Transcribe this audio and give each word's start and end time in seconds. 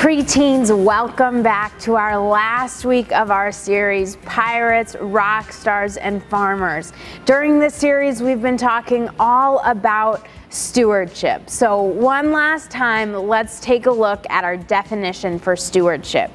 preteens, 0.00 0.74
welcome 0.82 1.42
back 1.42 1.78
to 1.78 1.94
our 1.94 2.18
last 2.18 2.86
week 2.86 3.12
of 3.12 3.30
our 3.30 3.52
series, 3.52 4.16
Pirates, 4.24 4.96
Rock 4.98 5.52
Stars, 5.52 5.98
and 5.98 6.24
Farmers. 6.24 6.94
During 7.26 7.58
this 7.58 7.74
series, 7.74 8.22
we've 8.22 8.40
been 8.40 8.56
talking 8.56 9.10
all 9.20 9.58
about 9.58 10.26
stewardship. 10.50 11.48
So, 11.48 11.80
one 11.80 12.32
last 12.32 12.70
time, 12.70 13.14
let's 13.14 13.60
take 13.60 13.86
a 13.86 13.90
look 13.90 14.26
at 14.28 14.44
our 14.44 14.56
definition 14.56 15.38
for 15.38 15.56
stewardship. 15.56 16.30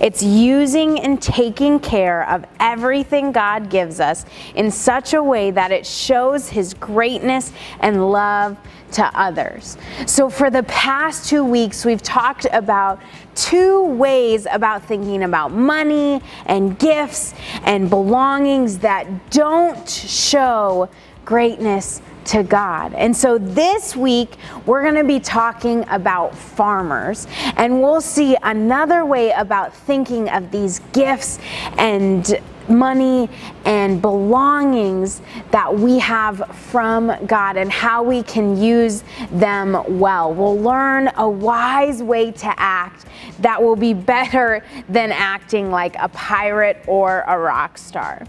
It's 0.00 0.22
using 0.22 0.98
and 1.00 1.22
taking 1.22 1.78
care 1.78 2.28
of 2.28 2.44
everything 2.58 3.30
God 3.32 3.70
gives 3.70 4.00
us 4.00 4.26
in 4.56 4.70
such 4.70 5.14
a 5.14 5.22
way 5.22 5.52
that 5.52 5.70
it 5.70 5.86
shows 5.86 6.48
His 6.48 6.74
greatness 6.74 7.52
and 7.78 8.10
love 8.10 8.58
to 8.92 9.04
others. 9.18 9.78
So, 10.04 10.28
for 10.28 10.50
the 10.50 10.64
past 10.64 11.28
two 11.28 11.44
weeks, 11.44 11.84
we've 11.84 12.02
talked 12.02 12.46
about 12.52 13.00
two 13.36 13.84
ways 13.84 14.48
about 14.50 14.84
thinking 14.84 15.22
about 15.22 15.52
money 15.52 16.20
and 16.46 16.76
gifts 16.76 17.34
and 17.62 17.88
belongings 17.88 18.78
that 18.78 19.30
don't 19.30 19.88
show 19.88 20.88
greatness 21.24 22.02
to 22.30 22.44
God. 22.44 22.94
And 22.94 23.16
so 23.16 23.38
this 23.38 23.96
week, 23.96 24.36
we're 24.64 24.82
going 24.82 24.94
to 24.94 25.04
be 25.04 25.18
talking 25.18 25.84
about 25.88 26.34
farmers, 26.36 27.26
and 27.56 27.82
we'll 27.82 28.00
see 28.00 28.36
another 28.42 29.04
way 29.04 29.32
about 29.32 29.74
thinking 29.74 30.28
of 30.28 30.52
these 30.52 30.78
gifts 30.92 31.40
and 31.76 32.40
money 32.68 33.28
and 33.64 34.00
belongings 34.00 35.22
that 35.50 35.74
we 35.74 35.98
have 35.98 36.56
from 36.56 37.12
God 37.26 37.56
and 37.56 37.70
how 37.70 38.04
we 38.04 38.22
can 38.22 38.56
use 38.56 39.02
them 39.32 39.98
well. 39.98 40.32
We'll 40.32 40.58
learn 40.58 41.10
a 41.16 41.28
wise 41.28 42.00
way 42.00 42.30
to 42.30 42.54
act 42.60 43.06
that 43.40 43.60
will 43.60 43.74
be 43.74 43.92
better 43.92 44.64
than 44.88 45.10
acting 45.10 45.72
like 45.72 45.96
a 45.98 46.08
pirate 46.10 46.84
or 46.86 47.24
a 47.26 47.36
rock 47.36 47.76
star. 47.76 48.24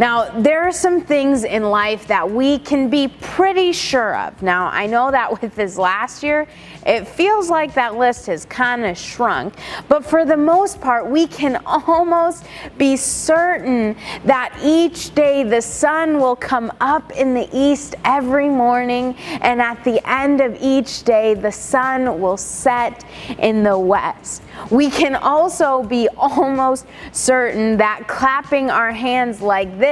Now, 0.00 0.30
there 0.30 0.62
are 0.66 0.72
some 0.72 1.02
things 1.02 1.44
in 1.44 1.62
life 1.62 2.06
that 2.06 2.30
we 2.30 2.58
can 2.60 2.88
be 2.88 3.08
pretty 3.20 3.74
sure 3.74 4.16
of. 4.16 4.40
Now, 4.40 4.68
I 4.68 4.86
know 4.86 5.10
that 5.10 5.42
with 5.42 5.54
this 5.54 5.76
last 5.76 6.22
year, 6.22 6.48
it 6.86 7.06
feels 7.06 7.50
like 7.50 7.74
that 7.74 7.96
list 7.96 8.24
has 8.28 8.46
kind 8.46 8.86
of 8.86 8.96
shrunk, 8.96 9.52
but 9.90 10.02
for 10.02 10.24
the 10.24 10.38
most 10.38 10.80
part, 10.80 11.06
we 11.06 11.26
can 11.26 11.56
almost 11.66 12.46
be 12.78 12.96
certain 12.96 13.94
that 14.24 14.58
each 14.62 15.14
day 15.14 15.42
the 15.42 15.60
sun 15.60 16.18
will 16.18 16.36
come 16.36 16.72
up 16.80 17.12
in 17.12 17.34
the 17.34 17.46
east 17.52 17.94
every 18.02 18.48
morning, 18.48 19.14
and 19.42 19.60
at 19.60 19.84
the 19.84 20.00
end 20.10 20.40
of 20.40 20.56
each 20.62 21.02
day, 21.02 21.34
the 21.34 21.52
sun 21.52 22.22
will 22.22 22.38
set 22.38 23.04
in 23.38 23.62
the 23.62 23.78
west. 23.78 24.42
We 24.70 24.88
can 24.88 25.14
also 25.14 25.82
be 25.82 26.08
almost 26.16 26.86
certain 27.12 27.76
that 27.76 28.08
clapping 28.08 28.70
our 28.70 28.92
hands 28.92 29.42
like 29.42 29.78
this 29.78 29.89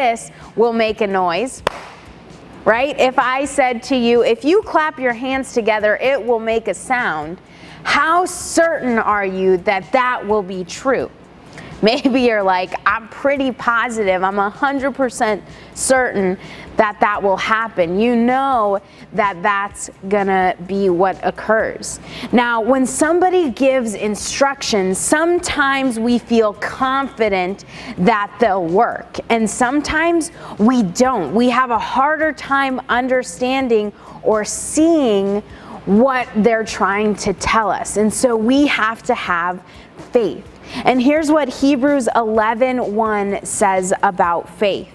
will 0.57 0.73
make 0.73 1.01
a 1.01 1.07
noise 1.07 1.63
right? 2.69 3.01
If 3.01 3.19
I 3.19 3.47
said 3.47 3.83
to 3.85 3.97
you, 3.97 4.23
if 4.23 4.45
you 4.45 4.61
clap 4.61 4.99
your 4.99 5.15
hands 5.15 5.55
together, 5.55 5.97
it 5.97 6.23
will 6.23 6.39
make 6.39 6.69
a 6.69 6.75
sound, 6.75 7.39
how 7.83 8.27
certain 8.27 8.99
are 8.99 9.25
you 9.25 9.57
that 9.59 9.91
that 9.93 10.27
will 10.27 10.43
be 10.43 10.65
true? 10.65 11.11
Maybe 11.83 12.23
you're 12.23 12.43
like, 12.43 12.75
I'm 12.85 13.09
pretty 13.09 13.53
positive, 13.53 14.25
I'm 14.25 14.35
100% 14.35 15.43
certain 15.75 16.37
that 16.77 16.99
that 17.01 17.23
will 17.23 17.37
happen. 17.37 17.99
You 17.99 18.15
know 18.17 18.81
that 19.13 19.43
that's 19.43 19.91
gonna 20.09 20.57
be 20.67 20.89
what 20.91 21.19
occurs. 21.25 21.99
Now, 22.33 22.61
when 22.61 22.87
somebody 22.87 23.51
gives 23.51 23.95
instructions, 23.95 24.99
sometimes 24.99 25.99
we 25.99 26.19
feel 26.19 26.53
confident 26.55 27.65
that 27.99 28.33
they'll 28.41 28.67
work, 28.67 29.19
and 29.29 29.49
sometimes 29.49 30.31
we 30.59 30.83
don't. 30.83 31.35
We 31.35 31.49
have 31.51 31.71
a 31.71 31.79
harder 31.79 32.33
time 32.33 32.81
understanding 32.89 33.93
or 34.23 34.45
seeing 34.45 35.43
what 35.85 36.29
they're 36.37 36.65
trying 36.65 37.15
to 37.17 37.33
tell 37.35 37.71
us. 37.71 37.97
And 37.97 38.13
so 38.13 38.37
we 38.37 38.67
have 38.67 39.03
to 39.05 39.15
have 39.15 39.63
faith. 40.13 40.58
And 40.85 41.03
here's 41.03 41.31
what 41.31 41.49
Hebrews 41.49 42.09
11 42.15 42.95
1 42.95 43.45
says 43.45 43.93
about 44.03 44.49
faith. 44.59 44.89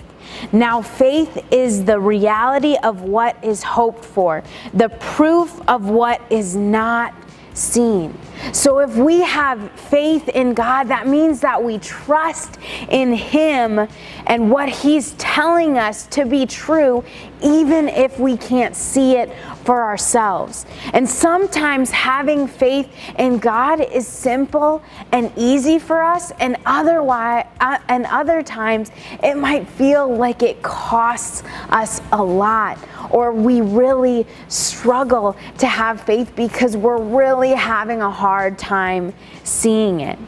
Now, 0.52 0.82
faith 0.82 1.46
is 1.52 1.86
the 1.86 2.00
reality 2.00 2.78
of 2.84 3.02
what 3.02 3.42
is 3.44 3.64
hoped 3.64 4.04
for, 4.04 4.44
the 4.74 4.90
proof 4.90 5.62
of 5.68 5.90
what 5.90 6.22
is 6.30 6.56
not 6.56 7.14
seen. 7.54 8.18
So, 8.52 8.80
if 8.80 8.96
we 8.96 9.22
have 9.22 9.72
faith 9.72 10.28
in 10.30 10.54
God, 10.54 10.86
that 10.90 11.08
means 11.08 11.40
that 11.42 11.64
we 11.64 11.78
trust 11.80 12.58
in 12.90 13.14
Him 13.14 13.88
and 14.28 14.52
what 14.52 14.70
He's 14.70 15.14
telling 15.14 15.78
us 15.78 16.08
to 16.08 16.26
be 16.26 16.46
true, 16.46 17.04
even 17.42 17.88
if 17.88 18.20
we 18.20 18.36
can't 18.38 18.76
see 18.76 19.16
it 19.16 19.32
for 19.64 19.84
ourselves. 19.84 20.66
And 20.94 21.10
sometimes 21.10 21.90
having 21.92 22.48
faith 22.48 22.92
in 23.18 23.38
God 23.38 23.80
is 23.80 24.08
simple 24.08 24.84
and 25.12 25.32
easy 25.38 25.80
for 25.80 26.04
us, 26.04 26.32
and 26.40 26.58
otherwise, 26.66 27.46
uh, 27.62 27.78
and 27.88 28.06
other 28.08 28.42
times 28.44 28.92
it 29.24 29.38
might 29.38 29.68
feel 29.68 30.14
like 30.14 30.44
it 30.44 30.62
costs 30.62 31.44
us 31.70 32.02
a 32.12 32.24
lot, 32.24 32.78
or 33.10 33.32
we 33.32 33.62
really 33.62 34.26
struggle 34.48 35.38
to 35.60 35.68
have 35.68 36.02
faith 36.02 36.36
because 36.36 36.76
we're 36.76 37.02
really 37.02 37.52
having 37.52 38.02
a 38.02 38.12
hard 38.12 38.33
time 38.52 39.14
seeing 39.44 40.02
it. 40.02 40.20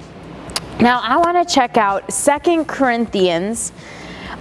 Now, 0.80 1.00
I 1.02 1.18
want 1.18 1.48
to 1.48 1.54
check 1.54 1.78
out 1.78 2.12
Second 2.12 2.66
Corinthians 2.66 3.72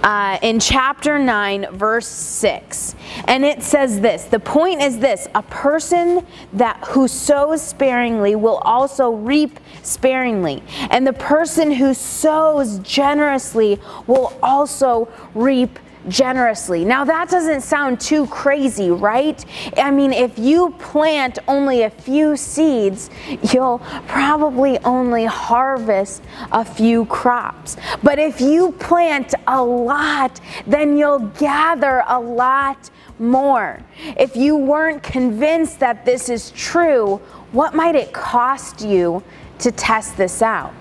uh, 0.03 0.37
in 0.41 0.59
chapter 0.59 1.17
9, 1.17 1.67
verse 1.71 2.07
6. 2.07 2.95
And 3.27 3.43
it 3.43 3.63
says 3.63 4.01
this 4.01 4.25
the 4.25 4.39
point 4.39 4.81
is 4.81 4.99
this 4.99 5.27
a 5.33 5.41
person 5.43 6.25
that 6.53 6.77
who 6.89 7.07
sows 7.07 7.61
sparingly 7.61 8.35
will 8.35 8.57
also 8.57 9.11
reap 9.11 9.59
sparingly, 9.81 10.61
and 10.91 11.07
the 11.07 11.13
person 11.13 11.71
who 11.71 11.93
sows 11.93 12.79
generously 12.79 13.79
will 14.05 14.37
also 14.43 15.07
reap 15.33 15.79
generously. 16.07 16.85
Now, 16.85 17.03
that 17.05 17.29
doesn't 17.29 17.61
sound 17.61 17.99
too 17.99 18.27
crazy, 18.27 18.91
right? 18.91 19.43
I 19.77 19.91
mean, 19.91 20.13
if 20.13 20.37
you 20.37 20.71
plant 20.79 21.39
only 21.47 21.83
a 21.83 21.89
few 21.89 22.35
seeds, 22.37 23.09
you'll 23.53 23.79
probably 24.07 24.77
only 24.79 25.25
harvest 25.25 26.23
a 26.51 26.63
few 26.63 27.05
crops. 27.05 27.77
But 28.03 28.19
if 28.19 28.41
you 28.41 28.71
plant 28.73 29.33
a 29.47 29.63
lot, 29.63 30.39
then 30.67 30.97
you'll 30.97 31.27
gather 31.37 32.03
a 32.07 32.19
lot 32.19 32.89
more. 33.19 33.79
If 34.17 34.35
you 34.35 34.57
weren't 34.57 35.01
convinced 35.03 35.79
that 35.79 36.05
this 36.05 36.29
is 36.29 36.51
true, 36.51 37.17
what 37.51 37.73
might 37.73 37.95
it 37.95 38.11
cost 38.11 38.81
you 38.81 39.23
to 39.59 39.71
test 39.71 40.17
this 40.17 40.41
out? 40.41 40.73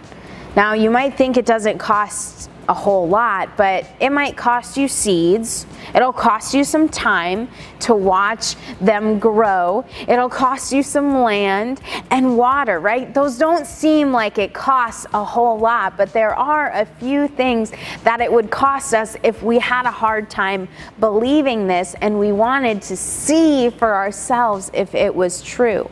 Now, 0.57 0.73
you 0.73 0.91
might 0.91 1.17
think 1.17 1.37
it 1.37 1.47
doesn't 1.47 1.79
cost 1.79 2.51
a 2.69 2.75
whole 2.75 3.09
lot, 3.09 3.57
but 3.57 3.87
it 4.01 4.11
might 4.11 4.37
cost 4.37 4.77
you 4.77 4.89
seeds. 4.89 5.67
It'll 5.95 6.13
cost 6.13 6.55
you 6.55 6.65
some 6.65 6.89
time 6.89 7.49
to 7.81 7.95
watch 7.95 8.57
them 8.81 9.19
grow. 9.19 9.85
It'll 10.09 10.29
cost 10.29 10.73
you 10.73 10.83
some 10.83 11.23
land 11.23 11.81
and 12.11 12.37
water, 12.37 12.81
right? 12.81 13.13
Those 13.13 13.39
don't 13.39 13.67
seem 13.67 14.13
like 14.13 14.39
it 14.39 14.55
costs 14.55 15.07
a 15.13 15.25
whole 15.25 15.59
lot, 15.59 15.97
but 15.97 16.13
there 16.13 16.35
are 16.35 16.71
a 16.73 16.85
few 16.85 17.29
things 17.29 17.73
that 18.05 18.21
it 18.21 18.33
would 18.33 18.51
cost 18.51 18.95
us 18.95 19.17
if 19.23 19.43
we 19.43 19.59
had 19.59 19.87
a 19.87 19.91
hard 19.91 20.31
time 20.31 20.69
believing 21.01 21.67
this 21.67 21.95
and 22.01 22.19
we 22.19 22.33
wanted 22.33 22.81
to 22.83 22.97
see 22.97 23.71
for 23.71 23.95
ourselves 23.95 24.71
if 24.75 24.95
it 24.95 25.15
was 25.15 25.43
true. 25.43 25.91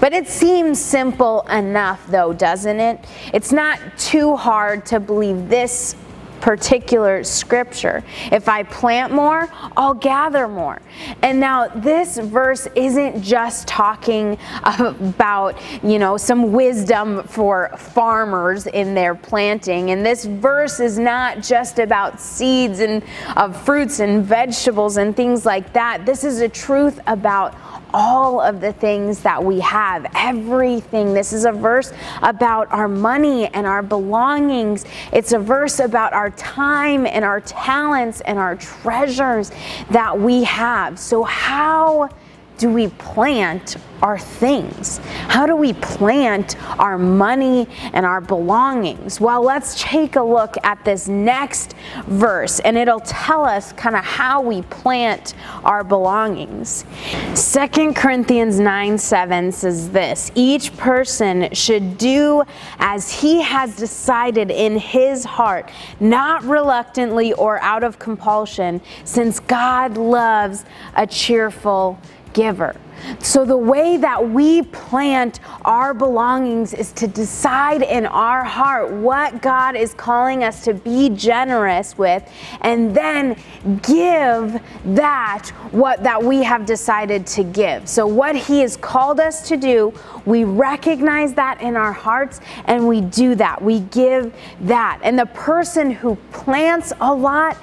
But 0.00 0.12
it 0.12 0.28
seems 0.28 0.78
simple 0.78 1.42
enough, 1.42 2.06
though, 2.08 2.32
doesn't 2.32 2.80
it? 2.80 3.04
It's 3.32 3.52
not 3.52 3.78
too 3.96 4.36
hard 4.36 4.84
to 4.86 5.00
believe 5.00 5.48
this 5.48 5.94
particular 6.40 7.24
scripture. 7.24 8.02
If 8.30 8.48
I 8.48 8.62
plant 8.62 9.12
more, 9.12 9.48
I'll 9.76 9.94
gather 9.94 10.48
more. 10.48 10.80
And 11.22 11.40
now 11.40 11.68
this 11.68 12.18
verse 12.18 12.66
isn't 12.74 13.22
just 13.22 13.66
talking 13.68 14.38
about, 14.64 15.60
you 15.82 15.98
know, 15.98 16.16
some 16.16 16.52
wisdom 16.52 17.22
for 17.24 17.70
farmers 17.76 18.66
in 18.66 18.94
their 18.94 19.14
planting. 19.14 19.90
And 19.90 20.04
this 20.04 20.24
verse 20.24 20.80
is 20.80 20.98
not 20.98 21.42
just 21.42 21.78
about 21.78 22.20
seeds 22.20 22.80
and 22.80 23.02
of 23.36 23.60
fruits 23.64 24.00
and 24.00 24.24
vegetables 24.24 24.96
and 24.96 25.14
things 25.16 25.44
like 25.46 25.72
that. 25.72 26.06
This 26.06 26.24
is 26.24 26.40
a 26.40 26.48
truth 26.48 27.00
about 27.06 27.54
all 27.94 28.40
of 28.40 28.60
the 28.60 28.72
things 28.72 29.20
that 29.20 29.42
we 29.42 29.60
have, 29.60 30.06
everything. 30.14 31.14
This 31.14 31.32
is 31.32 31.44
a 31.44 31.52
verse 31.52 31.92
about 32.22 32.70
our 32.70 32.88
money 32.88 33.46
and 33.48 33.66
our 33.66 33.82
belongings. 33.82 34.84
It's 35.12 35.32
a 35.32 35.38
verse 35.38 35.80
about 35.80 36.12
our 36.12 36.30
time 36.30 37.06
and 37.06 37.24
our 37.24 37.40
talents 37.40 38.20
and 38.22 38.38
our 38.38 38.56
treasures 38.56 39.52
that 39.90 40.18
we 40.18 40.44
have. 40.44 40.98
So, 40.98 41.24
how 41.24 42.10
do 42.58 42.70
we 42.70 42.88
plant 42.88 43.76
our 44.02 44.18
things? 44.18 45.00
How 45.28 45.44
do 45.46 45.54
we 45.54 45.74
plant 45.74 46.56
our 46.80 46.96
money 46.96 47.68
and 47.92 48.06
our 48.06 48.20
belongings? 48.20 49.20
Well, 49.20 49.42
let's 49.42 49.80
take 49.80 50.16
a 50.16 50.22
look 50.22 50.56
at 50.64 50.82
this 50.86 51.06
next 51.06 51.74
verse 52.06 52.60
and 52.60 52.78
it'll 52.78 53.00
tell 53.00 53.44
us 53.44 53.72
kind 53.74 53.94
of 53.94 54.04
how 54.04 54.40
we 54.40 54.62
plant 54.62 55.34
our 55.64 55.84
belongings. 55.84 56.86
Second 57.34 57.94
Corinthians 57.94 58.58
9 58.58 58.96
7 58.96 59.52
says 59.52 59.90
this 59.90 60.32
Each 60.34 60.74
person 60.76 61.52
should 61.52 61.98
do 61.98 62.42
as 62.78 63.12
he 63.12 63.42
has 63.42 63.76
decided 63.76 64.50
in 64.50 64.78
his 64.78 65.24
heart, 65.24 65.70
not 66.00 66.42
reluctantly 66.44 67.34
or 67.34 67.60
out 67.60 67.84
of 67.84 67.98
compulsion, 67.98 68.80
since 69.04 69.40
God 69.40 69.98
loves 69.98 70.64
a 70.96 71.06
cheerful 71.06 71.98
giver. 72.38 72.76
So, 73.20 73.44
the 73.44 73.56
way 73.56 73.96
that 73.96 74.30
we 74.30 74.62
plant 74.62 75.40
our 75.64 75.94
belongings 75.94 76.72
is 76.72 76.92
to 76.92 77.06
decide 77.06 77.82
in 77.82 78.06
our 78.06 78.44
heart 78.44 78.92
what 78.92 79.40
God 79.40 79.76
is 79.76 79.94
calling 79.94 80.44
us 80.44 80.64
to 80.64 80.74
be 80.74 81.10
generous 81.10 81.96
with, 81.96 82.28
and 82.60 82.94
then 82.94 83.36
give 83.82 84.60
that 84.84 85.48
what 85.70 86.02
that 86.02 86.22
we 86.22 86.42
have 86.42 86.66
decided 86.66 87.26
to 87.28 87.44
give. 87.44 87.88
So, 87.88 88.06
what 88.06 88.36
He 88.36 88.60
has 88.60 88.76
called 88.76 89.20
us 89.20 89.46
to 89.48 89.56
do, 89.56 89.92
we 90.24 90.44
recognize 90.44 91.34
that 91.34 91.60
in 91.60 91.76
our 91.76 91.92
hearts 91.92 92.40
and 92.66 92.86
we 92.86 93.00
do 93.00 93.34
that. 93.36 93.62
We 93.62 93.80
give 93.80 94.34
that. 94.62 95.00
And 95.02 95.18
the 95.18 95.26
person 95.26 95.90
who 95.90 96.16
plants 96.32 96.92
a 97.00 97.12
lot, 97.12 97.56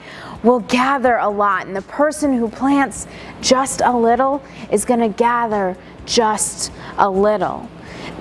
will 0.45 0.59
gather 0.61 1.15
a 1.17 1.29
lot, 1.29 1.65
and 1.65 1.75
the 1.75 1.81
person 1.81 2.37
who 2.37 2.47
plants 2.47 3.07
just 3.41 3.81
a 3.81 3.97
little 3.97 4.41
is 4.71 4.85
going 4.85 4.99
to 4.99 5.09
gather 5.09 5.75
just 6.05 6.71
a 6.97 7.09
little. 7.09 7.67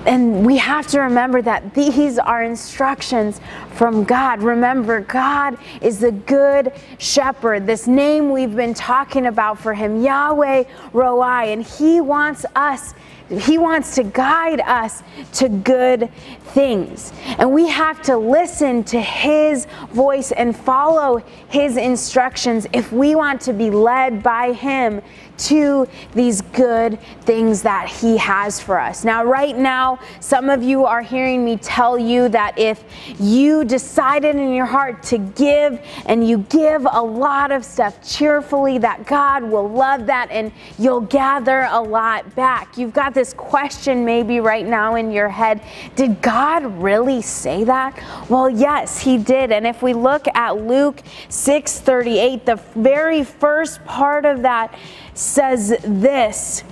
And 0.07 0.45
we 0.45 0.57
have 0.57 0.87
to 0.87 0.99
remember 0.99 1.41
that 1.43 1.73
these 1.73 2.19
are 2.19 2.43
instructions 2.43 3.41
from 3.73 4.03
God. 4.03 4.41
Remember, 4.41 5.01
God 5.01 5.57
is 5.81 5.99
the 5.99 6.11
good 6.11 6.73
shepherd, 6.97 7.65
this 7.65 7.87
name 7.87 8.31
we've 8.31 8.55
been 8.55 8.73
talking 8.73 9.27
about 9.27 9.59
for 9.59 9.73
him, 9.73 10.03
Yahweh 10.03 10.63
Roi, 10.93 11.51
and 11.51 11.63
he 11.63 12.01
wants 12.01 12.45
us 12.55 12.93
he 13.29 13.57
wants 13.57 13.95
to 13.95 14.03
guide 14.03 14.61
us 14.61 15.01
to 15.33 15.49
good 15.49 16.11
things. 16.53 17.11
And 17.39 17.51
we 17.51 17.67
have 17.69 18.01
to 18.03 18.17
listen 18.17 18.83
to 18.85 19.01
His 19.01 19.65
voice 19.91 20.31
and 20.31 20.55
follow 20.55 21.23
His 21.49 21.77
instructions 21.77 22.67
if 22.71 22.91
we 22.91 23.15
want 23.15 23.41
to 23.41 23.53
be 23.53 23.71
led 23.71 24.21
by 24.21 24.53
Him 24.53 25.01
to 25.37 25.87
these 26.13 26.41
good 26.41 26.99
things 27.21 27.61
that 27.63 27.89
He 27.89 28.17
has 28.17 28.59
for 28.59 28.79
us. 28.79 29.03
Now, 29.03 29.23
right 29.23 29.57
now, 29.57 29.99
some 30.19 30.49
of 30.49 30.63
you 30.63 30.85
are 30.85 31.01
hearing 31.01 31.43
me 31.43 31.57
tell 31.57 31.97
you 31.97 32.29
that 32.29 32.57
if 32.57 32.83
you 33.19 33.65
decided 33.65 34.35
in 34.35 34.53
your 34.53 34.65
heart 34.65 35.03
to 35.03 35.17
give 35.17 35.79
and 36.05 36.27
you 36.27 36.39
give 36.49 36.85
a 36.89 37.01
lot 37.01 37.51
of 37.51 37.65
stuff 37.65 38.05
cheerfully, 38.07 38.77
that 38.79 39.05
God 39.05 39.43
will 39.43 39.69
love 39.69 40.05
that 40.07 40.29
and 40.31 40.51
you'll 40.77 41.01
gather 41.01 41.67
a 41.71 41.81
lot 41.81 42.35
back. 42.35 42.77
You've 42.77 42.93
got 42.93 43.13
this 43.13 43.33
question 43.33 44.05
maybe 44.05 44.39
right 44.39 44.65
now 44.65 44.95
in 44.95 45.11
your 45.11 45.29
head 45.29 45.61
Did 45.95 46.21
God 46.21 46.65
really 46.81 47.21
say 47.21 47.63
that? 47.63 47.99
Well, 48.29 48.49
yes, 48.49 48.99
He 48.99 49.17
did. 49.17 49.51
And 49.51 49.65
if 49.65 49.81
we 49.81 49.93
look 49.93 50.27
at 50.35 50.57
Luke 50.57 51.01
6 51.29 51.79
38, 51.79 52.45
the 52.45 52.55
very 52.75 53.23
first 53.23 53.83
part 53.85 54.25
of 54.25 54.41
that, 54.41 54.77
says 55.15 55.75
this 55.83 56.63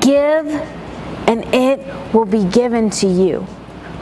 Give, 0.00 0.46
and 1.28 1.44
it 1.54 2.14
will 2.14 2.24
be 2.24 2.44
given 2.44 2.90
to 2.90 3.06
you 3.06 3.46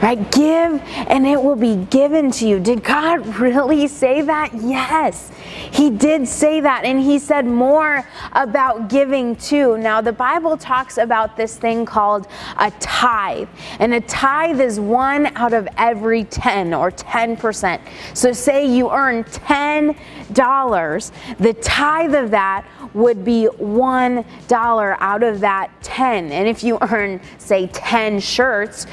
right? 0.01 0.31
Give 0.31 0.81
and 1.07 1.25
it 1.27 1.41
will 1.41 1.55
be 1.55 1.75
given 1.75 2.31
to 2.31 2.47
you. 2.47 2.59
Did 2.59 2.83
God 2.83 3.25
really 3.39 3.87
say 3.87 4.21
that? 4.21 4.53
Yes, 4.53 5.31
He 5.71 5.89
did 5.89 6.27
say 6.27 6.61
that. 6.61 6.85
And 6.85 6.99
He 6.99 7.19
said 7.19 7.45
more 7.45 8.07
about 8.33 8.89
giving 8.89 9.35
too. 9.35 9.77
Now, 9.77 10.01
the 10.01 10.13
Bible 10.13 10.57
talks 10.57 10.97
about 10.97 11.35
this 11.37 11.57
thing 11.57 11.85
called 11.85 12.27
a 12.57 12.71
tithe. 12.79 13.49
And 13.79 13.93
a 13.93 14.01
tithe 14.01 14.61
is 14.61 14.79
one 14.79 15.27
out 15.35 15.53
of 15.53 15.67
every 15.77 16.23
10 16.25 16.73
or 16.73 16.91
10%. 16.91 17.81
So, 18.13 18.31
say 18.31 18.65
you 18.65 18.91
earn 18.91 19.23
$10, 19.23 21.11
the 21.37 21.53
tithe 21.55 22.15
of 22.15 22.31
that 22.31 22.65
would 22.93 23.23
be 23.23 23.47
$1 23.59 24.97
out 24.99 25.23
of 25.23 25.39
that 25.41 25.69
10. 25.81 26.31
And 26.31 26.47
if 26.47 26.63
you 26.63 26.77
earn, 26.81 27.21
say, 27.37 27.67
10 27.67 28.19
shirts, 28.19 28.87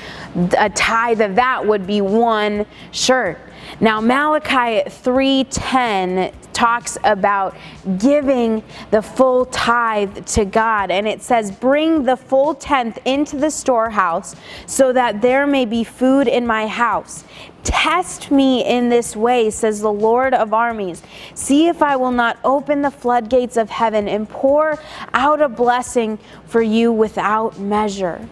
a 0.58 0.70
tithe 0.70 1.20
of 1.20 1.34
that 1.36 1.66
would 1.66 1.86
be 1.86 2.00
one 2.00 2.66
shirt. 2.92 3.38
Now 3.80 4.00
Malachi 4.00 4.82
3:10 4.88 6.32
talks 6.56 6.96
about 7.04 7.54
giving 7.98 8.62
the 8.90 9.02
full 9.02 9.44
tithe 9.44 10.24
to 10.24 10.46
God 10.46 10.90
and 10.90 11.06
it 11.06 11.20
says 11.20 11.50
bring 11.50 12.04
the 12.04 12.16
full 12.16 12.54
tenth 12.54 12.98
into 13.04 13.36
the 13.36 13.50
storehouse 13.50 14.34
so 14.64 14.90
that 14.94 15.20
there 15.20 15.46
may 15.46 15.66
be 15.66 15.84
food 15.84 16.26
in 16.26 16.46
my 16.46 16.66
house. 16.66 17.24
Test 17.62 18.30
me 18.30 18.64
in 18.64 18.88
this 18.88 19.14
way, 19.14 19.50
says 19.50 19.80
the 19.80 19.92
Lord 19.92 20.32
of 20.32 20.54
armies. 20.54 21.02
See 21.34 21.68
if 21.68 21.82
I 21.82 21.96
will 21.96 22.12
not 22.12 22.38
open 22.42 22.80
the 22.80 22.90
floodgates 22.90 23.58
of 23.58 23.68
heaven 23.68 24.08
and 24.08 24.26
pour 24.26 24.78
out 25.12 25.42
a 25.42 25.50
blessing 25.50 26.18
for 26.46 26.62
you 26.62 26.90
without 26.90 27.58
measure. 27.58 28.26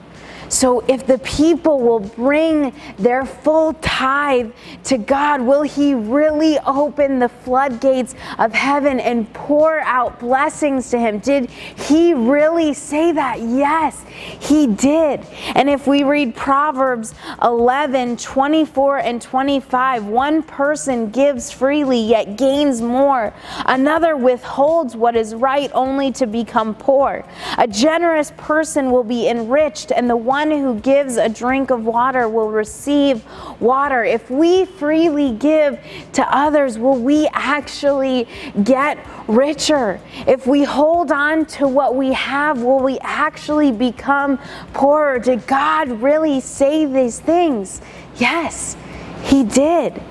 So 0.48 0.80
if 0.88 1.06
the 1.06 1.18
people 1.18 1.80
will 1.80 2.00
bring 2.00 2.72
their 2.98 3.24
full 3.24 3.74
tithe 3.74 4.52
to 4.84 4.98
God, 4.98 5.40
will 5.40 5.62
He 5.62 5.94
really 5.94 6.58
open 6.60 7.18
the 7.18 7.28
floodgates 7.28 8.14
of 8.38 8.52
heaven 8.52 9.00
and 9.00 9.32
pour 9.32 9.80
out 9.80 10.20
blessings 10.20 10.90
to 10.90 10.98
Him? 10.98 11.18
Did 11.18 11.50
He 11.50 12.14
really 12.14 12.74
say 12.74 13.12
that? 13.12 13.40
Yes, 13.40 14.04
He 14.08 14.66
did. 14.66 15.20
And 15.54 15.68
if 15.68 15.86
we 15.86 16.04
read 16.04 16.34
Proverbs 16.34 17.14
11 17.42 18.16
24 18.16 18.98
and 18.98 19.20
25, 19.20 20.06
one 20.06 20.42
person 20.42 21.10
gives 21.10 21.50
freely 21.50 22.00
yet 22.00 22.36
gains 22.36 22.80
more, 22.80 23.32
another 23.66 24.16
withholds 24.16 24.96
what 24.96 25.16
is 25.16 25.34
right 25.34 25.70
only 25.74 26.12
to 26.12 26.26
become 26.26 26.74
poor. 26.74 27.24
A 27.58 27.66
generous 27.66 28.32
person 28.36 28.90
will 28.90 29.04
be 29.04 29.28
enriched, 29.28 29.92
and 29.92 30.08
the 30.08 30.16
one 30.34 30.50
who 30.50 30.80
gives 30.80 31.16
a 31.16 31.28
drink 31.28 31.70
of 31.70 31.84
water 31.84 32.28
will 32.28 32.50
receive 32.50 33.24
water. 33.60 34.02
If 34.02 34.28
we 34.32 34.64
freely 34.64 35.30
give 35.30 35.78
to 36.14 36.36
others, 36.36 36.76
will 36.76 36.98
we 36.98 37.28
actually 37.32 38.26
get 38.64 38.98
richer? 39.28 40.00
If 40.26 40.44
we 40.44 40.64
hold 40.64 41.12
on 41.12 41.46
to 41.58 41.68
what 41.68 41.94
we 41.94 42.12
have, 42.14 42.60
will 42.62 42.80
we 42.80 42.98
actually 42.98 43.70
become 43.70 44.40
poorer? 44.72 45.20
Did 45.20 45.46
God 45.46 46.02
really 46.02 46.40
say 46.40 46.84
these 46.84 47.20
things? 47.20 47.80
Yes, 48.16 48.76
He 49.22 49.44
did. 49.44 50.02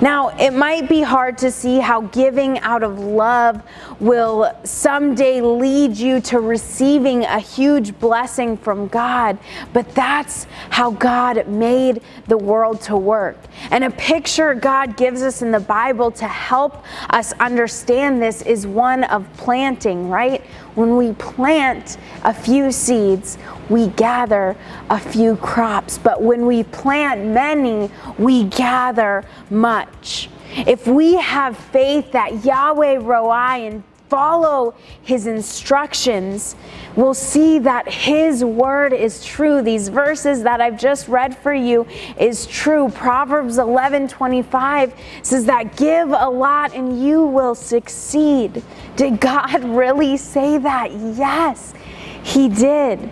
Now, 0.00 0.28
it 0.38 0.52
might 0.52 0.88
be 0.88 1.02
hard 1.02 1.36
to 1.38 1.50
see 1.50 1.80
how 1.80 2.00
giving 2.00 2.58
out 2.60 2.82
of 2.82 2.98
love 2.98 3.62
will 4.00 4.52
someday 4.64 5.40
lead 5.40 5.96
you 5.96 6.20
to 6.20 6.40
receiving 6.40 7.24
a 7.24 7.38
huge 7.38 7.98
blessing 7.98 8.56
from 8.56 8.88
God, 8.88 9.38
but 9.72 9.94
that's 9.94 10.46
how 10.70 10.90
God 10.90 11.48
made 11.48 12.02
the 12.26 12.36
world 12.36 12.80
to 12.82 12.96
work. 12.96 13.38
And 13.70 13.84
a 13.84 13.90
picture 13.90 14.54
God 14.54 14.96
gives 14.96 15.22
us 15.22 15.42
in 15.42 15.50
the 15.50 15.60
Bible 15.60 16.10
to 16.12 16.26
help 16.26 16.84
us 17.10 17.32
understand 17.34 18.20
this 18.20 18.42
is 18.42 18.66
one 18.66 19.04
of 19.04 19.26
planting, 19.36 20.08
right? 20.10 20.44
When 20.74 20.96
we 20.96 21.12
plant 21.14 21.96
a 22.22 22.34
few 22.34 22.70
seeds, 22.70 23.38
we 23.70 23.88
gather 23.88 24.56
a 24.90 24.98
few 24.98 25.36
crops. 25.36 25.96
But 25.98 26.22
when 26.22 26.46
we 26.46 26.64
plant 26.64 27.24
many, 27.24 27.90
we 28.18 28.44
gather 28.44 29.24
much. 29.48 30.28
If 30.54 30.86
we 30.86 31.14
have 31.14 31.56
faith 31.56 32.12
that 32.12 32.44
Yahweh 32.44 32.98
Roi 32.98 33.66
and 33.66 33.82
follow 34.08 34.74
his 35.02 35.26
instructions, 35.26 36.54
we'll 36.94 37.14
see 37.14 37.58
that 37.58 37.88
his 37.88 38.44
word 38.44 38.92
is 38.92 39.24
true. 39.24 39.62
These 39.62 39.88
verses 39.88 40.42
that 40.44 40.60
I've 40.60 40.78
just 40.78 41.08
read 41.08 41.36
for 41.36 41.52
you 41.52 41.86
is 42.18 42.46
true. 42.46 42.88
Proverbs 42.90 43.58
11 43.58 44.08
25 44.08 44.94
says 45.22 45.46
that 45.46 45.76
give 45.76 46.10
a 46.10 46.28
lot 46.28 46.74
and 46.74 47.02
you 47.02 47.24
will 47.24 47.54
succeed. 47.54 48.62
Did 48.96 49.20
God 49.20 49.64
really 49.64 50.16
say 50.16 50.58
that? 50.58 50.92
Yes, 50.92 51.74
he 52.22 52.48
did. 52.48 53.10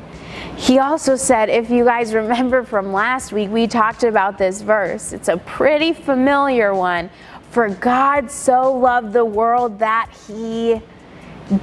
He 0.57 0.79
also 0.79 1.17
said, 1.17 1.51
if 1.51 1.69
you 1.71 1.85
guys 1.85 2.15
remember 2.15 2.65
from 2.65 2.93
last 2.93 3.33
week, 3.33 3.51
we 3.51 3.67
talked 3.67 4.03
about 4.05 4.39
this 4.39 4.63
verse. 4.63 5.13
It's 5.13 5.29
a 5.29 5.37
pretty 5.37 5.93
familiar 5.93 6.75
one. 6.75 7.11
For 7.51 7.69
God 7.69 8.31
so 8.31 8.73
loved 8.73 9.13
the 9.13 9.25
world 9.25 9.79
that 9.79 10.11
he 10.27 10.81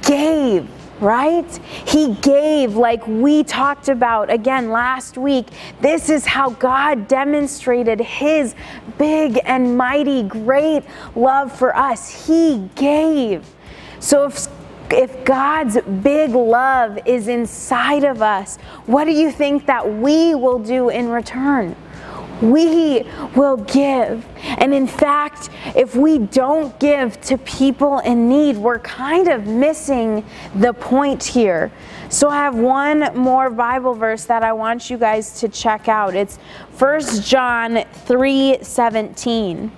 gave. 0.02 0.68
right? 1.02 1.56
He 1.84 2.14
gave, 2.14 2.76
like 2.76 3.06
we 3.06 3.42
talked 3.42 3.88
about 3.88 4.30
again 4.30 4.70
last 4.70 5.18
week. 5.18 5.48
This 5.80 6.08
is 6.08 6.24
how 6.24 6.50
God 6.50 7.08
demonstrated 7.08 8.00
His 8.00 8.54
big 8.98 9.40
and 9.44 9.76
mighty, 9.76 10.22
great 10.22 10.84
love 11.16 11.56
for 11.56 11.76
us. 11.76 12.26
He 12.26 12.68
gave. 12.76 13.44
So 13.98 14.26
if 14.26 14.46
if 14.92 15.24
God's 15.24 15.80
big 16.02 16.30
love 16.30 16.98
is 17.06 17.28
inside 17.28 18.04
of 18.04 18.22
us, 18.22 18.56
what 18.86 19.04
do 19.04 19.12
you 19.12 19.30
think 19.30 19.66
that 19.66 19.94
we 19.94 20.34
will 20.34 20.58
do 20.58 20.88
in 20.88 21.08
return? 21.08 21.74
We 22.42 23.04
will 23.36 23.56
give. 23.56 24.26
And 24.42 24.74
in 24.74 24.86
fact, 24.86 25.48
if 25.76 25.94
we 25.94 26.18
don't 26.18 26.78
give 26.78 27.20
to 27.22 27.38
people 27.38 28.00
in 28.00 28.28
need, 28.28 28.56
we're 28.56 28.80
kind 28.80 29.28
of 29.28 29.46
missing 29.46 30.24
the 30.54 30.74
point 30.74 31.22
here. 31.22 31.70
So 32.08 32.28
I 32.28 32.36
have 32.36 32.56
one 32.56 33.10
more 33.16 33.48
Bible 33.48 33.94
verse 33.94 34.26
that 34.26 34.42
I 34.42 34.52
want 34.52 34.90
you 34.90 34.98
guys 34.98 35.40
to 35.40 35.48
check 35.48 35.88
out. 35.88 36.14
It's 36.14 36.36
1 36.78 37.22
John 37.22 37.84
3:17. 38.04 39.70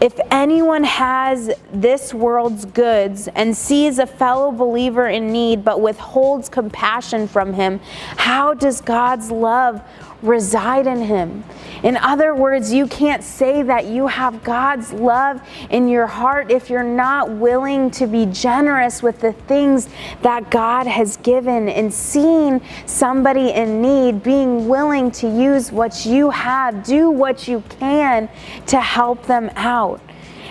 If 0.00 0.18
anyone 0.30 0.84
has 0.84 1.50
this 1.70 2.14
world's 2.14 2.64
goods 2.64 3.28
and 3.34 3.54
sees 3.54 3.98
a 3.98 4.06
fellow 4.06 4.52
believer 4.52 5.08
in 5.08 5.32
need 5.32 5.64
but 5.64 5.82
withholds 5.82 6.48
compassion 6.48 7.28
from 7.28 7.52
him, 7.52 7.78
how 8.16 8.54
does 8.54 8.80
God's 8.80 9.30
love 9.30 9.82
reside 10.22 10.86
in 10.86 11.02
him. 11.02 11.44
In 11.82 11.96
other 11.96 12.34
words, 12.34 12.72
you 12.72 12.86
can't 12.86 13.24
say 13.24 13.62
that 13.62 13.86
you 13.86 14.06
have 14.06 14.44
God's 14.44 14.92
love 14.92 15.40
in 15.70 15.88
your 15.88 16.06
heart 16.06 16.50
if 16.50 16.70
you're 16.70 16.82
not 16.82 17.30
willing 17.30 17.90
to 17.92 18.06
be 18.06 18.26
generous 18.26 19.02
with 19.02 19.20
the 19.20 19.32
things 19.32 19.88
that 20.22 20.50
God 20.50 20.86
has 20.86 21.16
given 21.18 21.68
and 21.68 21.92
seeing 21.92 22.60
somebody 22.86 23.50
in 23.50 23.82
need, 23.82 24.22
being 24.22 24.68
willing 24.68 25.10
to 25.12 25.28
use 25.28 25.72
what 25.72 26.06
you 26.06 26.30
have, 26.30 26.84
do 26.84 27.10
what 27.10 27.48
you 27.48 27.62
can 27.80 28.28
to 28.66 28.80
help 28.80 29.26
them 29.26 29.50
out. 29.56 30.00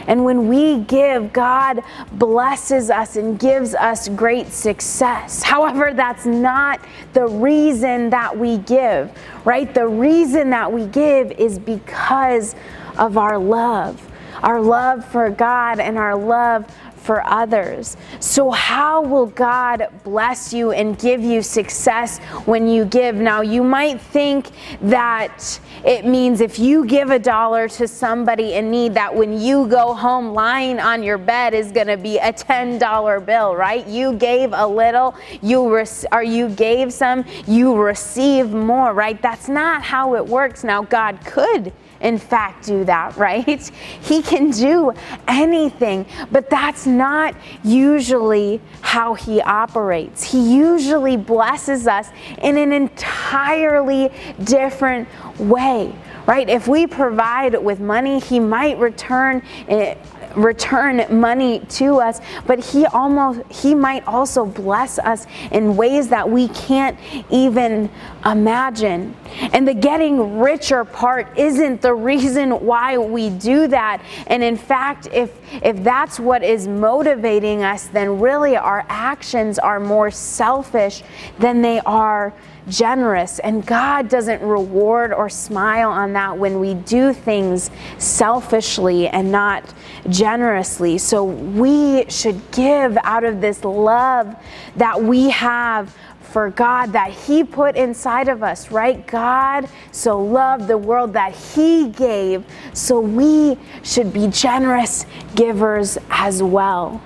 And 0.08 0.26
when 0.26 0.48
we 0.48 0.80
give, 0.82 1.34
God 1.34 1.84
blesses 2.14 2.90
us 2.90 3.16
and 3.16 3.40
gives 3.40 3.76
us 3.76 4.10
great 4.10 4.48
success. 4.48 5.44
However, 5.44 5.94
that's 5.94 6.26
not 6.26 6.80
the 7.14 7.28
reason 7.28 8.10
that 8.10 8.38
we 8.38 8.58
give, 8.60 9.12
right? 9.46 9.74
The 9.74 9.88
reason 9.88 10.50
that 10.52 10.72
we 10.72 10.86
give 10.88 11.32
is 11.32 11.60
because 11.60 12.56
of 12.98 13.18
our 13.18 13.38
love, 13.38 14.08
our 14.44 14.62
love 14.62 15.06
for 15.06 15.30
God 15.30 15.80
and 15.80 15.98
our 15.98 16.16
love 16.16 16.66
for 17.02 17.26
others. 17.26 17.98
So, 18.20 18.52
how 18.52 19.02
will 19.02 19.26
God 19.26 19.88
bless 20.04 20.54
you 20.54 20.72
and 20.72 20.98
give 20.98 21.22
you 21.22 21.42
success 21.42 22.20
when 22.46 22.68
you 22.68 22.86
give? 22.86 23.16
Now, 23.16 23.42
you 23.42 23.64
might 23.64 24.00
think 24.00 24.52
that 24.82 25.60
it 25.84 26.06
means 26.06 26.42
if 26.42 26.60
you 26.60 26.86
give 26.86 27.10
a 27.10 27.20
dollar 27.20 27.68
to 27.70 27.88
somebody 27.88 28.54
in 28.54 28.70
need, 28.70 28.94
that 28.94 29.14
when 29.14 29.40
you 29.40 29.68
go 29.68 29.94
home, 29.94 30.34
lying 30.34 30.80
on 30.80 31.02
your 31.02 31.18
bed 31.18 31.54
is 31.54 31.72
going 31.72 31.88
to 31.88 31.98
be 31.98 32.18
a 32.20 32.32
$10 32.32 33.26
bill, 33.26 33.56
right? 33.56 33.86
You 33.88 34.14
gave 34.14 34.54
a 34.54 34.66
little, 34.66 35.16
you 35.42 35.74
re- 35.74 35.86
or 36.12 36.24
you 36.24 36.50
gave 36.50 36.94
some, 36.94 37.26
you 37.48 37.76
receive 37.76 38.52
more, 38.52 38.94
right? 38.94 39.20
That's 39.22 39.50
not 39.50 39.82
how 39.82 40.16
it 40.16 40.26
works. 40.26 40.64
Now, 40.64 40.84
God 40.84 41.20
could 41.26 41.74
in 42.02 42.18
fact, 42.18 42.66
do 42.66 42.84
that, 42.86 43.16
right? 43.18 43.72
He 44.02 44.22
can 44.22 44.52
do 44.52 44.94
anything, 45.28 46.06
but 46.32 46.50
that's 46.50 46.86
not 46.86 47.36
usually 47.64 48.62
how 48.82 49.14
He 49.14 49.42
operates. 49.42 50.24
He 50.24 50.56
usually 50.56 51.18
blesses 51.18 51.88
us 51.88 52.10
in 52.42 52.58
an 52.58 52.72
entirely 52.72 54.10
different 54.44 55.08
way, 55.40 55.96
right? 56.26 56.50
If 56.50 56.68
we 56.68 56.88
provide 56.88 57.56
with 57.62 57.80
money, 57.80 58.20
He 58.20 58.40
might 58.40 58.78
return 58.78 59.44
it 59.68 59.98
return 60.36 61.06
money 61.10 61.60
to 61.70 62.00
us, 62.00 62.22
but 62.46 62.64
he 62.64 62.86
almost 62.88 63.42
he 63.52 63.76
might 63.76 64.06
also 64.08 64.46
bless 64.46 65.00
us 65.00 65.26
in 65.52 65.76
ways 65.76 66.10
that 66.10 66.30
we 66.30 66.48
can't 66.50 66.98
even 67.30 67.90
imagine. 68.26 69.16
And 69.54 69.68
the 69.68 69.74
getting 69.74 70.40
richer 70.40 70.86
part 70.86 71.38
isn't 71.38 71.82
the 71.82 71.94
reason 71.94 72.52
why 72.66 72.98
we 72.98 73.30
do 73.30 73.68
that. 73.68 74.02
And 74.28 74.44
in 74.44 74.58
fact, 74.58 75.08
if 75.12 75.32
if 75.64 75.84
that's 75.84 76.20
what 76.20 76.44
is 76.44 76.68
motivating 76.68 77.64
us, 77.64 77.88
then 77.88 78.20
really 78.20 78.56
our 78.56 78.86
actions 78.90 79.60
are 79.60 79.80
more 79.80 80.12
selfish 80.12 81.04
than 81.40 81.62
they 81.62 81.80
are 81.82 82.34
generous. 82.68 83.40
And 83.40 83.66
God 83.66 84.10
doesn't 84.10 84.42
reward 84.42 85.14
or 85.14 85.30
smile 85.30 85.90
on 85.90 86.14
that 86.14 86.38
when 86.38 86.60
we 86.60 86.74
do 86.74 87.14
things 87.14 87.72
selfishly 87.98 89.08
and 89.08 89.32
not 89.32 89.74
generously. 90.10 90.98
So 90.98 91.24
we 91.24 92.10
should 92.10 92.52
give 92.52 92.98
out 93.04 93.24
of 93.24 93.42
this 93.42 93.64
love 93.64 94.36
that 94.76 95.02
we 95.02 95.30
have 95.30 95.96
for 96.22 96.50
God 96.50 96.94
that 96.94 97.12
He 97.12 97.44
put 97.44 97.76
inside 97.76 98.30
of 98.30 98.42
us, 98.42 98.72
right? 98.72 99.06
God 99.06 99.68
so 99.92 100.22
loved 100.22 100.68
the 100.68 100.78
world 100.78 101.14
that 101.14 101.36
He 101.36 101.90
gave, 101.90 102.46
so 102.74 103.00
we 103.00 103.58
should 103.84 104.14
be 104.14 104.28
generous 104.28 105.06
givers 105.36 105.98
as 106.10 106.42
well. 106.42 107.02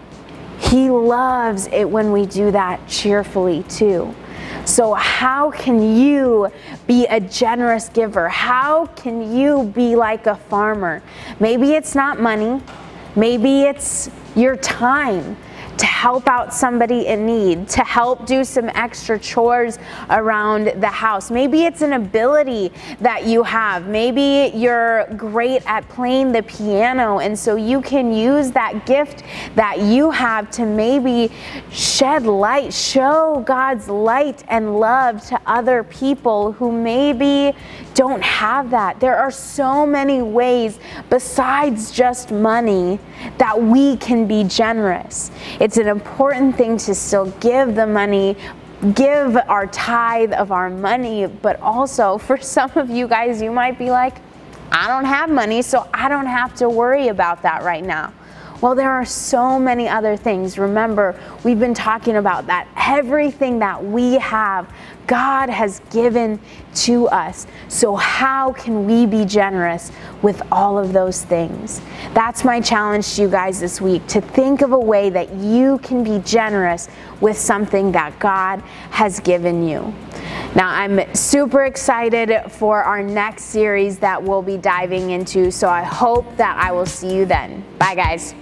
He 0.59 0.89
loves 0.89 1.67
it 1.67 1.89
when 1.89 2.11
we 2.11 2.25
do 2.25 2.51
that 2.51 2.87
cheerfully 2.87 3.63
too. 3.63 4.13
So, 4.65 4.95
how 4.95 5.51
can 5.51 5.95
you 5.95 6.51
be 6.87 7.05
a 7.05 7.19
generous 7.19 7.87
giver? 7.89 8.27
How 8.27 8.87
can 8.87 9.37
you 9.37 9.65
be 9.75 9.95
like 9.95 10.25
a 10.25 10.35
farmer? 10.35 11.03
Maybe 11.39 11.73
it's 11.73 11.93
not 11.93 12.19
money, 12.19 12.61
maybe 13.15 13.61
it's 13.61 14.09
your 14.35 14.55
time 14.55 15.37
to 15.77 15.85
help 15.85 16.27
out 16.27 16.53
somebody 16.53 17.07
in 17.07 17.25
need, 17.25 17.67
to 17.69 17.83
help 17.83 18.25
do 18.25 18.43
some 18.43 18.69
extra 18.69 19.19
chores 19.19 19.77
around 20.09 20.67
the 20.81 20.87
house. 20.87 21.29
Maybe 21.29 21.65
it's 21.65 21.81
an 21.81 21.93
ability 21.93 22.71
that 23.01 23.25
you 23.25 23.43
have. 23.43 23.87
Maybe 23.87 24.55
you're 24.55 25.05
great 25.17 25.65
at 25.65 25.87
playing 25.89 26.31
the 26.31 26.43
piano, 26.43 27.19
and 27.19 27.37
so 27.37 27.55
you 27.55 27.81
can 27.81 28.13
use 28.13 28.51
that 28.51 28.85
gift 28.85 29.23
that 29.55 29.79
you 29.81 30.11
have 30.11 30.49
to 30.51 30.65
maybe 30.65 31.31
shed 31.71 32.25
light, 32.25 32.73
show 32.73 33.43
God's 33.45 33.89
light 33.89 34.43
and 34.47 34.79
love 34.79 35.25
to 35.27 35.39
other 35.45 35.83
people 35.83 36.53
who 36.53 36.71
maybe 36.71 37.53
don't 37.93 38.21
have 38.21 38.69
that. 38.69 38.99
There 38.99 39.17
are 39.17 39.31
so 39.31 39.85
many 39.85 40.21
ways 40.21 40.79
besides 41.09 41.91
just 41.91 42.31
money 42.31 42.99
that 43.37 43.59
we 43.59 43.97
can 43.97 44.27
be 44.27 44.43
generous. 44.43 45.31
It's 45.65 45.77
an 45.77 45.87
important 45.87 46.55
thing 46.57 46.77
to 46.77 46.93
still 46.93 47.31
give 47.39 47.73
the 47.73 47.87
money, 47.87 48.37
give 48.93 49.35
our 49.35 49.65
tithe 49.65 50.31
of 50.31 50.51
our 50.51 50.69
money, 50.69 51.25
but 51.25 51.59
also 51.59 52.19
for 52.19 52.37
some 52.37 52.69
of 52.75 52.91
you 52.91 53.07
guys, 53.07 53.41
you 53.41 53.51
might 53.51 53.79
be 53.79 53.89
like, 53.89 54.17
I 54.71 54.87
don't 54.87 55.05
have 55.05 55.27
money, 55.27 55.63
so 55.63 55.89
I 55.91 56.07
don't 56.07 56.27
have 56.27 56.53
to 56.57 56.69
worry 56.69 57.07
about 57.07 57.41
that 57.41 57.63
right 57.63 57.83
now. 57.83 58.13
Well, 58.61 58.75
there 58.75 58.91
are 58.91 59.05
so 59.05 59.57
many 59.57 59.87
other 59.87 60.15
things. 60.15 60.59
Remember, 60.59 61.19
we've 61.43 61.59
been 61.59 61.73
talking 61.73 62.17
about 62.17 62.45
that. 62.45 62.67
Everything 62.77 63.57
that 63.57 63.83
we 63.83 64.19
have, 64.19 64.71
God 65.07 65.49
has 65.49 65.81
given 65.91 66.39
to 66.75 67.07
us. 67.07 67.47
So, 67.67 67.95
how 67.95 68.51
can 68.53 68.85
we 68.85 69.05
be 69.05 69.25
generous 69.25 69.91
with 70.21 70.41
all 70.51 70.77
of 70.77 70.93
those 70.93 71.23
things? 71.23 71.81
That's 72.13 72.43
my 72.43 72.59
challenge 72.61 73.15
to 73.15 73.23
you 73.23 73.29
guys 73.29 73.59
this 73.59 73.79
week 73.79 74.05
to 74.07 74.21
think 74.21 74.61
of 74.61 74.71
a 74.71 74.79
way 74.79 75.09
that 75.09 75.33
you 75.33 75.79
can 75.79 76.03
be 76.03 76.19
generous 76.19 76.87
with 77.21 77.37
something 77.37 77.91
that 77.93 78.17
God 78.19 78.61
has 78.91 79.19
given 79.19 79.67
you. 79.67 79.93
Now, 80.55 80.69
I'm 80.69 81.13
super 81.13 81.65
excited 81.65 82.51
for 82.51 82.83
our 82.83 83.03
next 83.03 83.45
series 83.45 83.99
that 83.99 84.21
we'll 84.21 84.41
be 84.41 84.57
diving 84.57 85.11
into, 85.11 85.51
so 85.51 85.69
I 85.69 85.83
hope 85.83 86.37
that 86.37 86.57
I 86.57 86.71
will 86.71 86.85
see 86.85 87.15
you 87.15 87.25
then. 87.25 87.63
Bye, 87.77 87.95
guys. 87.95 88.33